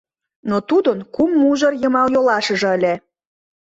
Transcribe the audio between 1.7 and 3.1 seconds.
йымал йолашыже ыле.